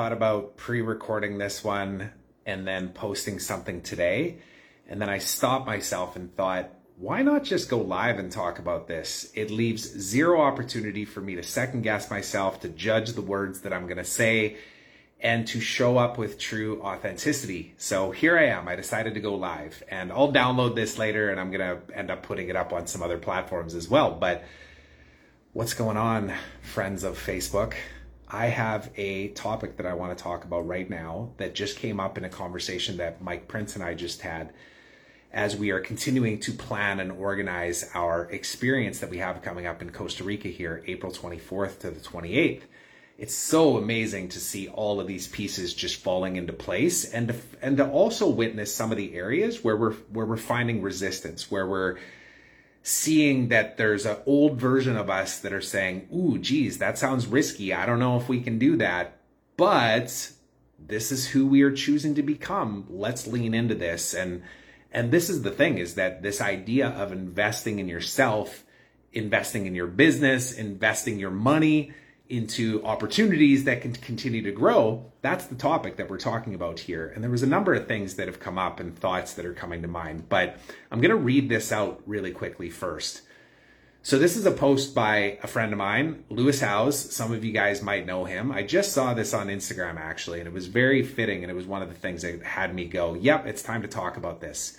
[0.00, 2.10] thought about pre recording this one
[2.46, 4.38] and then posting something today.
[4.88, 8.88] And then I stopped myself and thought, why not just go live and talk about
[8.88, 9.30] this?
[9.34, 13.74] It leaves zero opportunity for me to second guess myself, to judge the words that
[13.74, 14.56] I'm going to say,
[15.20, 17.74] and to show up with true authenticity.
[17.76, 18.68] So here I am.
[18.68, 22.10] I decided to go live and I'll download this later and I'm going to end
[22.10, 24.12] up putting it up on some other platforms as well.
[24.12, 24.44] But
[25.52, 26.32] what's going on,
[26.62, 27.74] friends of Facebook?
[28.32, 31.98] I have a topic that I want to talk about right now that just came
[31.98, 34.52] up in a conversation that Mike Prince and I just had
[35.32, 39.82] as we are continuing to plan and organize our experience that we have coming up
[39.82, 42.62] in Costa Rica here, April 24th to the 28th.
[43.18, 47.34] It's so amazing to see all of these pieces just falling into place and to,
[47.60, 51.66] and to also witness some of the areas where we're where we're finding resistance, where
[51.66, 51.98] we're
[52.82, 57.26] seeing that there's an old version of us that are saying, ooh, geez, that sounds
[57.26, 57.74] risky.
[57.74, 59.18] I don't know if we can do that.
[59.56, 60.32] But
[60.78, 62.86] this is who we are choosing to become.
[62.88, 64.14] Let's lean into this.
[64.14, 64.42] And
[64.92, 68.64] and this is the thing is that this idea of investing in yourself,
[69.12, 71.92] investing in your business, investing your money,
[72.30, 77.12] into opportunities that can continue to grow, that's the topic that we're talking about here.
[77.14, 79.52] And there was a number of things that have come up and thoughts that are
[79.52, 80.58] coming to mind, but
[80.90, 83.22] I'm going to read this out really quickly first.
[84.02, 86.98] So this is a post by a friend of mine, Lewis Howes.
[86.98, 88.50] Some of you guys might know him.
[88.50, 91.66] I just saw this on Instagram actually, and it was very fitting and it was
[91.66, 94.78] one of the things that had me go, "Yep, it's time to talk about this."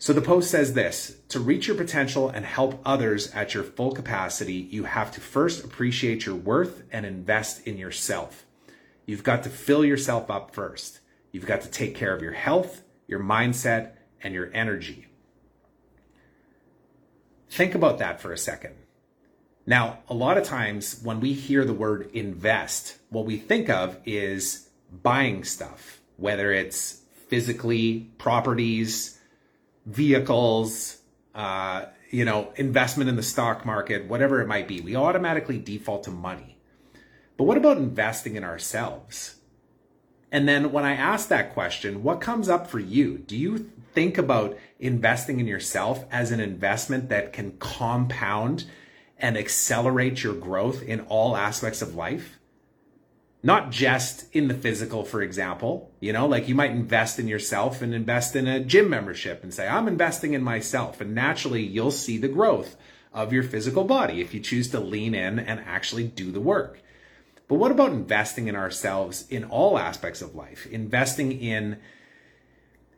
[0.00, 3.92] So the post says this to reach your potential and help others at your full
[3.92, 8.46] capacity, you have to first appreciate your worth and invest in yourself.
[9.06, 11.00] You've got to fill yourself up first.
[11.32, 13.92] You've got to take care of your health, your mindset,
[14.22, 15.06] and your energy.
[17.50, 18.74] Think about that for a second.
[19.66, 23.98] Now, a lot of times when we hear the word invest, what we think of
[24.06, 24.68] is
[25.02, 29.17] buying stuff, whether it's physically, properties,
[29.88, 30.98] vehicles,
[31.34, 34.80] uh, you know, investment in the stock market, whatever it might be.
[34.80, 36.58] We automatically default to money.
[37.36, 39.36] But what about investing in ourselves?
[40.30, 43.18] And then when I ask that question, what comes up for you?
[43.18, 48.64] Do you think about investing in yourself as an investment that can compound
[49.16, 52.37] and accelerate your growth in all aspects of life?
[53.42, 55.92] Not just in the physical, for example.
[56.00, 59.54] You know, like you might invest in yourself and invest in a gym membership and
[59.54, 61.00] say, I'm investing in myself.
[61.00, 62.76] And naturally, you'll see the growth
[63.12, 66.80] of your physical body if you choose to lean in and actually do the work.
[67.46, 70.66] But what about investing in ourselves in all aspects of life?
[70.66, 71.78] Investing in,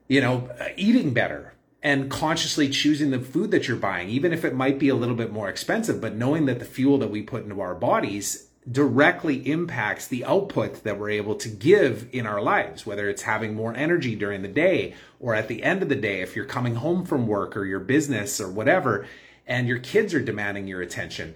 [0.09, 4.55] you know, eating better and consciously choosing the food that you're buying, even if it
[4.55, 7.45] might be a little bit more expensive, but knowing that the fuel that we put
[7.45, 12.85] into our bodies directly impacts the output that we're able to give in our lives,
[12.85, 16.21] whether it's having more energy during the day or at the end of the day,
[16.21, 19.07] if you're coming home from work or your business or whatever,
[19.47, 21.35] and your kids are demanding your attention.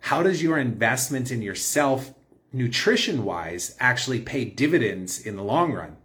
[0.00, 2.14] How does your investment in yourself,
[2.52, 5.96] nutrition wise, actually pay dividends in the long run?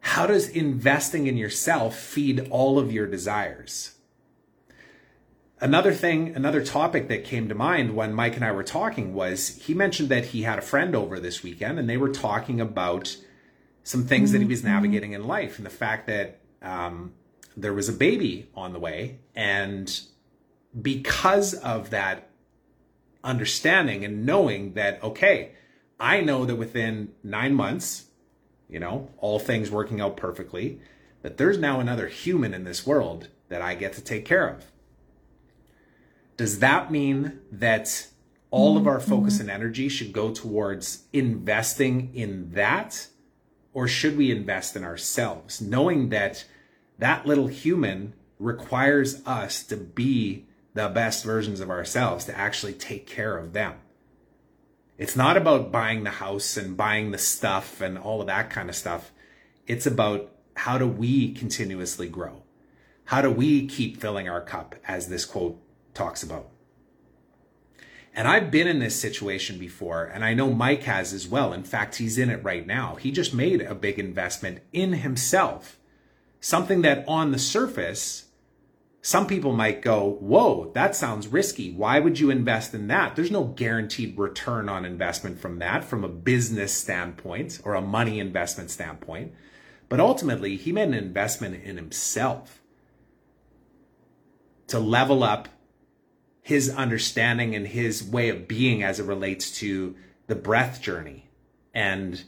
[0.00, 3.94] How does investing in yourself feed all of your desires?
[5.64, 9.56] Another thing, another topic that came to mind when Mike and I were talking was
[9.56, 13.16] he mentioned that he had a friend over this weekend and they were talking about
[13.82, 14.68] some things that he was mm-hmm.
[14.68, 17.14] navigating in life and the fact that um,
[17.56, 19.20] there was a baby on the way.
[19.34, 19.98] And
[20.82, 22.28] because of that
[23.24, 25.52] understanding and knowing that, okay,
[25.98, 28.04] I know that within nine months,
[28.68, 30.78] you know, all things working out perfectly,
[31.22, 34.66] that there's now another human in this world that I get to take care of
[36.36, 38.08] does that mean that
[38.50, 43.08] all of our focus and energy should go towards investing in that?
[43.72, 46.44] Or should we invest in ourselves, knowing that
[46.98, 53.06] that little human requires us to be the best versions of ourselves, to actually take
[53.06, 53.74] care of them?
[54.96, 58.68] It's not about buying the house and buying the stuff and all of that kind
[58.68, 59.10] of stuff.
[59.66, 62.42] It's about how do we continuously grow?
[63.06, 65.60] How do we keep filling our cup, as this quote
[65.94, 66.50] talks about.
[68.16, 71.52] And I've been in this situation before, and I know Mike has as well.
[71.52, 72.94] In fact, he's in it right now.
[72.94, 75.78] He just made a big investment in himself,
[76.40, 78.26] something that on the surface,
[79.02, 81.72] some people might go, Whoa, that sounds risky.
[81.72, 83.16] Why would you invest in that?
[83.16, 88.20] There's no guaranteed return on investment from that, from a business standpoint or a money
[88.20, 89.32] investment standpoint.
[89.88, 92.60] But ultimately, he made an investment in himself.
[94.66, 95.48] to level up
[96.44, 99.96] his understanding and his way of being as it relates to
[100.26, 101.26] the breath journey
[101.72, 102.22] and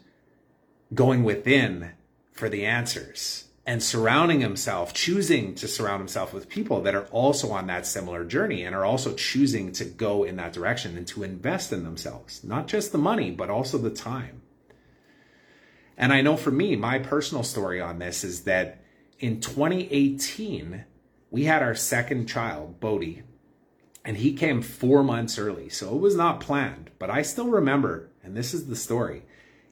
[0.95, 1.93] going within
[2.33, 7.51] for the answers and surrounding himself, choosing to surround himself with people that are also
[7.51, 11.23] on that similar journey and are also choosing to go in that direction and to
[11.23, 14.41] invest in themselves, not just the money, but also the time.
[15.99, 18.83] And I know for me, my personal story on this is that
[19.19, 20.87] in 2018,
[21.31, 23.23] we had our second child, Bodhi,
[24.07, 25.69] and he came four months early.
[25.69, 29.25] So it was not planned, but I still remember, and this is the story.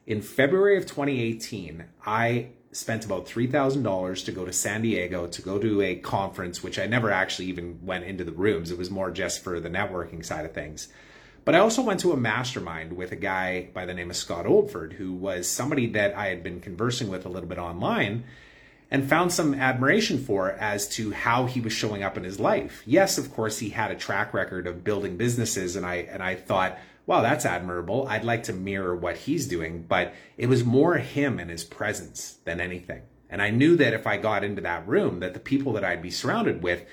[0.05, 5.57] In February of 2018, I spent about $3,000 to go to San Diego to go
[5.57, 8.71] to a conference, which I never actually even went into the rooms.
[8.71, 10.89] It was more just for the networking side of things.
[11.45, 14.45] But I also went to a mastermind with a guy by the name of Scott
[14.45, 18.25] Oldford, who was somebody that I had been conversing with a little bit online
[18.91, 22.83] and found some admiration for as to how he was showing up in his life.
[22.85, 26.35] Yes, of course, he had a track record of building businesses, and I and I
[26.35, 28.07] thought, wow, that's admirable.
[28.07, 32.37] I'd like to mirror what he's doing, but it was more him and his presence
[32.45, 33.03] than anything.
[33.29, 36.01] And I knew that if I got into that room, that the people that I'd
[36.01, 36.85] be surrounded with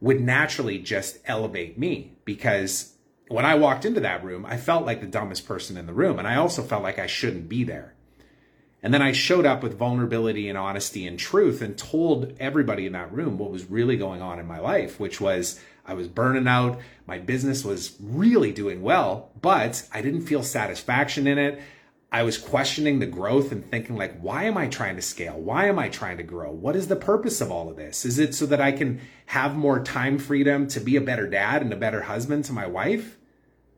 [0.00, 2.94] would naturally just elevate me because
[3.28, 6.18] when I walked into that room, I felt like the dumbest person in the room.
[6.18, 7.94] And I also felt like I shouldn't be there.
[8.82, 12.92] And then I showed up with vulnerability and honesty and truth and told everybody in
[12.92, 16.46] that room what was really going on in my life, which was I was burning
[16.46, 16.78] out.
[17.06, 21.60] My business was really doing well, but I didn't feel satisfaction in it.
[22.10, 25.38] I was questioning the growth and thinking like, why am I trying to scale?
[25.38, 26.50] Why am I trying to grow?
[26.50, 28.06] What is the purpose of all of this?
[28.06, 31.62] Is it so that I can have more time freedom to be a better dad
[31.62, 33.18] and a better husband to my wife?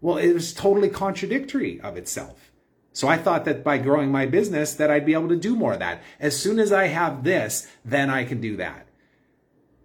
[0.00, 2.49] Well, it was totally contradictory of itself.
[2.92, 5.74] So I thought that by growing my business that I'd be able to do more
[5.74, 6.02] of that.
[6.18, 8.88] As soon as I have this, then I can do that.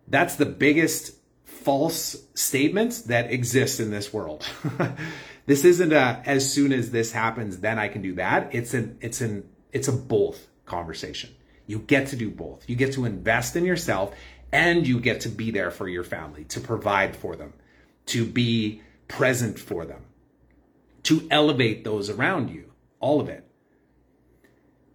[0.08, 4.46] That's the biggest false statement that exists in this world.
[5.46, 8.54] this isn't a as soon as this happens then I can do that.
[8.54, 11.32] It's an it's an it's a both conversation.
[11.68, 12.70] You get to do both.
[12.70, 14.16] You get to invest in yourself
[14.52, 17.54] and you get to be there for your family, to provide for them,
[18.08, 20.06] to be present for them,
[21.04, 22.72] to elevate those around you
[23.06, 23.46] all of it.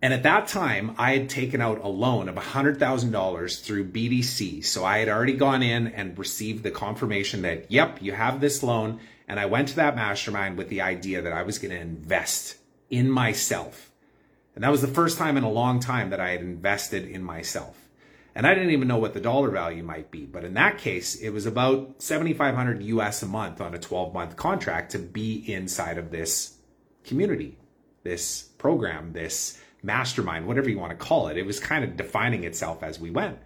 [0.03, 4.65] And at that time, I had taken out a loan of $100,000 through BDC.
[4.65, 8.65] So I had already gone in and received the confirmation that, yep, you have this
[8.65, 8.99] loan.
[9.29, 12.57] And I went to that mastermind with the idea that I was going to invest
[12.89, 13.93] in myself.
[14.57, 17.23] And that was the first time in a long time that I had invested in
[17.23, 17.77] myself.
[18.35, 20.25] And I didn't even know what the dollar value might be.
[20.25, 24.37] But in that case, it was about 7,500 US a month on a 12 month
[24.37, 26.57] contract to be inside of this
[27.05, 27.60] community
[28.02, 31.37] this program, this mastermind, whatever you want to call it.
[31.37, 33.38] It was kind of defining itself as we went.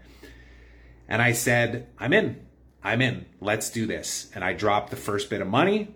[1.09, 2.47] And I said, I'm in.
[2.83, 3.27] I'm in.
[3.41, 4.31] Let's do this.
[4.35, 5.95] And I dropped the first bit of money.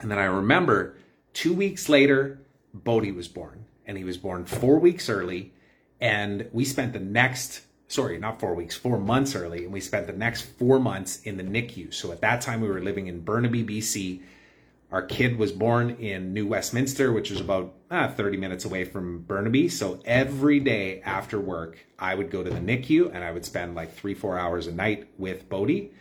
[0.00, 0.96] And then I remember
[1.32, 2.40] two weeks later,
[2.72, 3.66] Bodhi was born.
[3.86, 5.52] And he was born four weeks early.
[6.00, 9.64] And we spent the next, sorry, not four weeks, four months early.
[9.64, 11.92] And we spent the next four months in the NICU.
[11.92, 14.22] So at that time, we were living in Burnaby, BC
[14.90, 19.20] our kid was born in New Westminster, which is about ah, 30 minutes away from
[19.20, 19.68] Burnaby.
[19.68, 23.74] So every day after work, I would go to the NICU and I would spend
[23.74, 25.92] like three, four hours a night with Bodhi,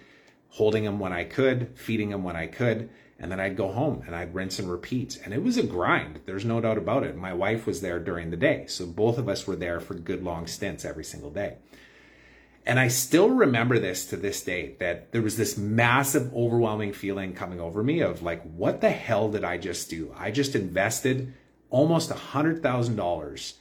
[0.50, 2.89] holding him when I could, feeding him when I could.
[3.20, 5.20] And then I'd go home and I'd rinse and repeat.
[5.25, 6.22] And it was a grind.
[6.25, 7.17] There's no doubt about it.
[7.17, 8.67] My wife was there during the day.
[8.67, 11.58] So both of us were there for good long stints every single day.
[12.67, 17.33] And I still remember this to this day that there was this massive, overwhelming feeling
[17.33, 20.13] coming over me of like, what the hell did I just do?
[20.17, 21.33] I just invested
[21.69, 23.53] almost $100,000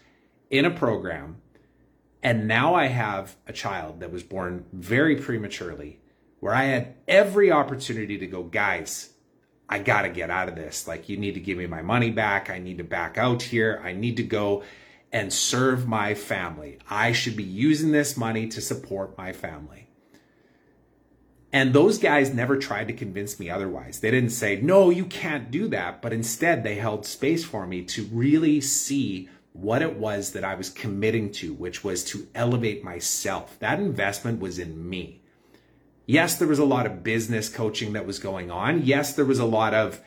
[0.50, 1.40] in a program.
[2.20, 6.00] And now I have a child that was born very prematurely
[6.40, 9.10] where I had every opportunity to go, guys,
[9.68, 10.88] I got to get out of this.
[10.88, 12.50] Like, you need to give me my money back.
[12.50, 13.80] I need to back out here.
[13.84, 14.64] I need to go
[15.12, 16.78] and serve my family.
[16.90, 19.88] I should be using this money to support my family.
[21.52, 24.00] And those guys never tried to convince me otherwise.
[24.00, 26.02] They didn't say, no, you can't do that.
[26.02, 30.54] But instead, they held space for me to really see what it was that I
[30.54, 33.58] was committing to, which was to elevate myself.
[33.60, 35.22] That investment was in me.
[36.04, 38.82] Yes, there was a lot of business coaching that was going on.
[38.84, 40.00] Yes, there was a lot of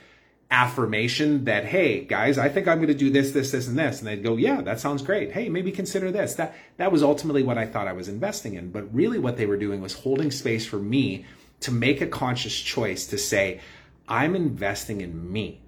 [0.52, 4.00] affirmation that, hey, guys, I think I'm going to do this, this, this, and this.
[4.00, 5.32] And they'd go, yeah, that sounds great.
[5.32, 6.36] Hey, maybe consider this.
[6.36, 8.72] That, that was ultimately what I thought I was investing in.
[8.72, 11.26] But really what they were doing was holding space for me
[11.62, 13.62] to make a conscious choice to say,
[14.08, 15.62] I'm investing in me.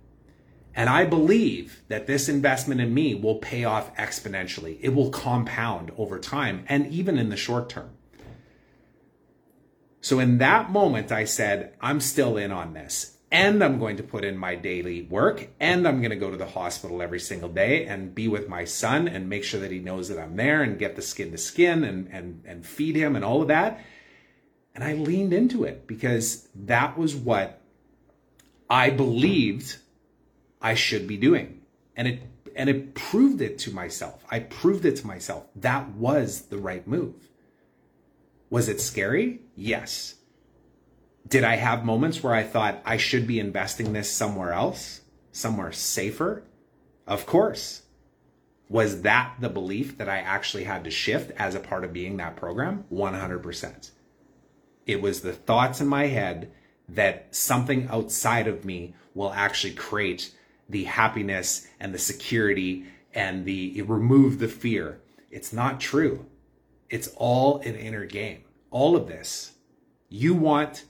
[0.74, 4.80] And I believe that this investment in me will pay off exponentially.
[4.82, 7.92] It will compound over time and even in the short term.
[10.00, 14.04] So in that moment, I said, I'm still in on this and I'm going to
[14.04, 17.50] put in my daily work and I'm going to go to the hospital every single
[17.50, 20.62] day and be with my son and make sure that he knows that I'm there
[20.62, 23.80] and get the skin to skin and, and, and feed him and all of that.
[24.76, 27.62] And I leaned into it because that was what
[28.70, 29.78] I believed
[30.62, 31.62] I should be doing.
[31.96, 32.22] And it
[32.56, 34.26] and it proved it to myself.
[34.30, 35.48] I proved it to myself.
[35.56, 37.16] That was the right move.
[38.50, 39.40] Was it scary?
[39.56, 40.16] Yes.
[41.28, 45.02] Did I have moments where I thought I should be investing this somewhere else,
[45.32, 46.44] somewhere safer?
[47.08, 47.84] Of course.
[48.70, 52.18] Was that the belief that I actually had to shift as a part of being
[52.18, 52.86] that program?
[52.92, 53.92] 100%.
[54.86, 56.52] It was the thoughts in my head
[56.90, 60.34] that something outside of me will actually create
[60.70, 65.02] the happiness and the security and the remove the fear.
[65.30, 66.26] It's not true.
[66.90, 68.44] It's all an inner game.
[68.70, 69.54] All of this.
[70.10, 70.86] You want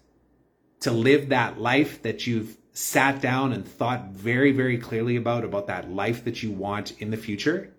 [0.81, 5.67] to live that life that you've sat down and thought very, very clearly about, about
[5.67, 7.73] that life that you want in the future.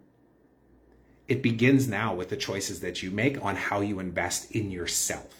[1.28, 5.34] It begins now with the choices that you make on how you invest in yourself.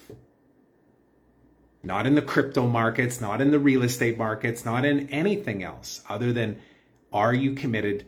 [1.83, 6.02] Not in the crypto markets, not in the real estate markets, not in anything else
[6.09, 6.61] other than
[7.12, 8.07] are you committed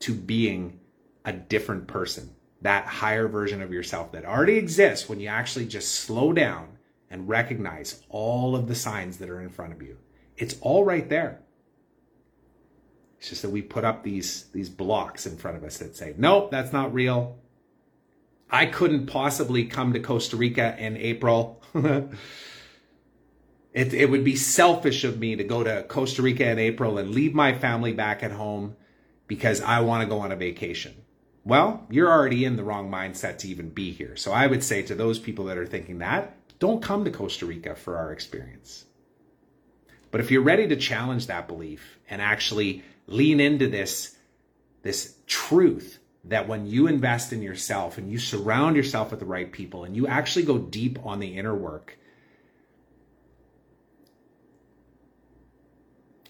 [0.00, 0.80] to being
[1.24, 2.34] a different person?
[2.62, 6.77] that higher version of yourself that already exists when you actually just slow down
[7.10, 9.96] and recognize all of the signs that are in front of you.
[10.36, 11.40] It's all right there.
[13.18, 16.14] It's just that we put up these these blocks in front of us that say,
[16.16, 17.38] "Nope, that's not real."
[18.50, 21.62] I couldn't possibly come to Costa Rica in April.
[21.74, 22.08] it,
[23.74, 27.34] it would be selfish of me to go to Costa Rica in April and leave
[27.34, 28.76] my family back at home
[29.26, 30.94] because I want to go on a vacation
[31.48, 34.16] well, you're already in the wrong mindset to even be here.
[34.16, 37.46] So I would say to those people that are thinking that, don't come to Costa
[37.46, 38.84] Rica for our experience.
[40.10, 44.16] But if you're ready to challenge that belief and actually lean into this,
[44.82, 49.50] this truth that when you invest in yourself and you surround yourself with the right
[49.50, 51.98] people and you actually go deep on the inner work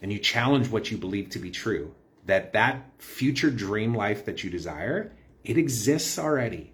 [0.03, 1.95] and you challenge what you believe to be true,
[2.27, 5.13] that that future dream life that you desire,
[5.45, 6.73] it exists already.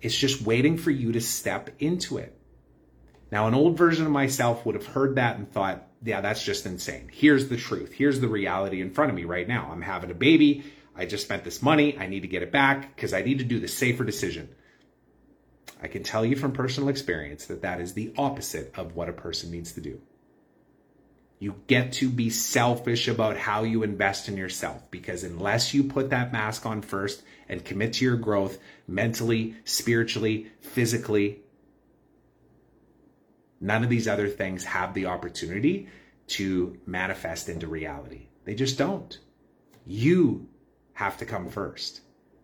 [0.00, 2.36] It's just waiting for you to step into it.
[3.32, 6.66] Now, an old version of myself would have heard that and thought, yeah, that's just
[6.66, 7.08] insane.
[7.10, 7.90] Here's the truth.
[7.90, 9.70] Here's the reality in front of me right now.
[9.72, 10.64] I'm having a baby.
[10.94, 11.96] I just spent this money.
[11.96, 14.50] I need to get it back because I need to do the safer decision.
[15.80, 19.14] I can tell you from personal experience that that is the opposite of what a
[19.14, 20.02] person needs to do.
[21.38, 26.10] You get to be selfish about how you invest in yourself because unless you put
[26.10, 31.41] that mask on first and commit to your growth mentally, spiritually, physically,
[33.62, 35.88] none of these other things have the opportunity
[36.26, 38.26] to manifest into reality.
[38.44, 39.16] They just don't.
[39.86, 40.48] You
[40.94, 42.00] have to come first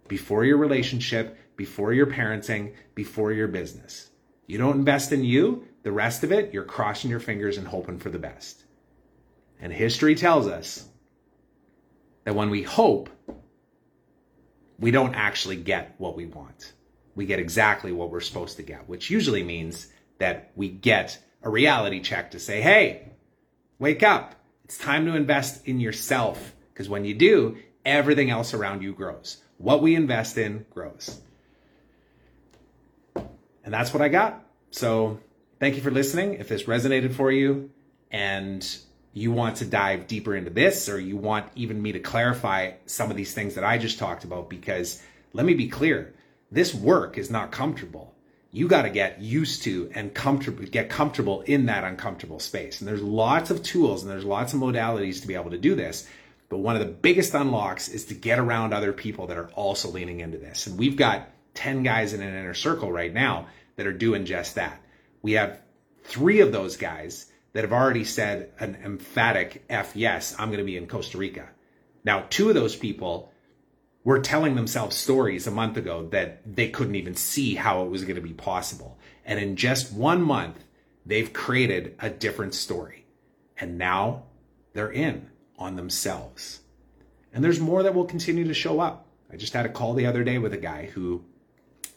[0.07, 4.09] before your relationship, before your parenting, before your business.
[4.47, 7.99] You don't invest in you, the rest of it, you're crossing your fingers and hoping
[7.99, 8.65] for the best.
[9.61, 10.89] And history tells us
[12.25, 13.11] that when we hope,
[14.79, 16.73] we don't actually get what we want.
[17.15, 21.51] We get exactly what we're supposed to get, which usually means that we get a
[21.51, 23.09] reality check to say, hey,
[23.79, 24.35] wake up.
[24.65, 26.55] It's time to invest in yourself.
[26.73, 29.39] Because when you do, everything else around you grows.
[29.57, 31.21] What we invest in grows.
[33.17, 34.45] And that's what I got.
[34.71, 35.21] So
[35.59, 36.35] thank you for listening.
[36.35, 37.71] If this resonated for you
[38.11, 38.67] and
[39.13, 43.11] you want to dive deeper into this or you want even me to clarify some
[43.11, 46.15] of these things that I just talked about because let me be clear
[46.51, 48.15] this work is not comfortable
[48.51, 52.81] you got to get used to and comfortable get comfortable in that uncomfortable space.
[52.81, 55.75] And there's lots of tools and there's lots of modalities to be able to do
[55.75, 56.09] this.
[56.49, 59.91] But one of the biggest unlocks is to get around other people that are also
[59.91, 60.67] leaning into this.
[60.67, 64.55] And we've got 10 guys in an inner circle right now that are doing just
[64.55, 64.81] that.
[65.21, 65.61] We have
[66.05, 70.65] three of those guys that have already said an emphatic F yes, I'm going to
[70.65, 71.49] be in Costa Rica.
[72.03, 73.31] Now, two of those people
[74.09, 78.05] were telling themselves stories a month ago that they couldn't even see how it was
[78.05, 78.99] going to be possible.
[79.27, 80.65] And in just one month,
[81.05, 83.05] they've created a different story.
[83.59, 84.23] And now
[84.73, 86.61] they're in on themselves.
[87.35, 89.07] And there's more that will continue to show up.
[89.31, 91.23] I just had a call the other day with a guy who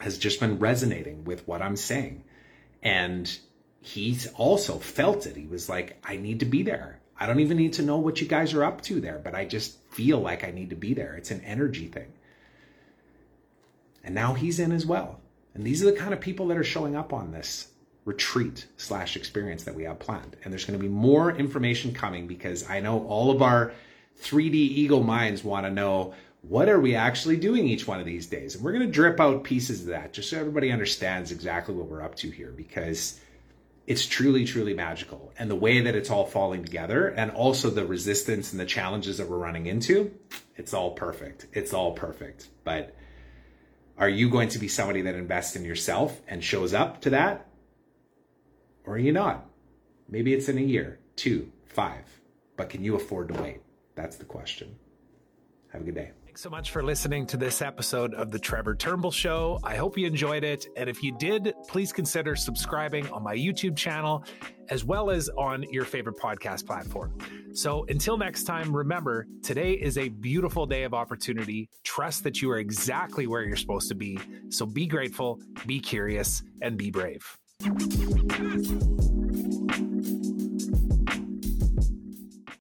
[0.01, 2.25] has just been resonating with what I'm saying.
[2.83, 3.39] And
[3.79, 5.37] he's also felt it.
[5.37, 6.99] He was like, I need to be there.
[7.21, 9.45] I don't even need to know what you guys are up to there, but I
[9.45, 11.13] just feel like I need to be there.
[11.13, 12.11] It's an energy thing.
[14.03, 15.19] And now he's in as well.
[15.53, 17.67] And these are the kind of people that are showing up on this
[18.05, 20.35] retreat slash experience that we have planned.
[20.43, 23.71] And there's going to be more information coming because I know all of our
[24.23, 28.25] 3D eagle minds want to know what are we actually doing each one of these
[28.25, 28.55] days?
[28.55, 31.85] And we're going to drip out pieces of that just so everybody understands exactly what
[31.85, 33.21] we're up to here because
[33.87, 35.33] it's truly, truly magical.
[35.37, 39.17] And the way that it's all falling together and also the resistance and the challenges
[39.17, 40.13] that we're running into,
[40.55, 41.47] it's all perfect.
[41.53, 42.47] It's all perfect.
[42.63, 42.95] But
[43.97, 47.47] are you going to be somebody that invests in yourself and shows up to that?
[48.85, 49.45] Or are you not?
[50.09, 52.05] Maybe it's in a year, two, five,
[52.57, 53.61] but can you afford to wait?
[53.95, 54.75] That's the question.
[55.71, 56.11] Have a good day.
[56.25, 59.59] Thanks so much for listening to this episode of The Trevor Turnbull Show.
[59.63, 60.65] I hope you enjoyed it.
[60.77, 64.23] And if you did, please consider subscribing on my YouTube channel
[64.69, 67.17] as well as on your favorite podcast platform.
[67.53, 71.69] So until next time, remember today is a beautiful day of opportunity.
[71.83, 74.17] Trust that you are exactly where you're supposed to be.
[74.49, 77.37] So be grateful, be curious, and be brave.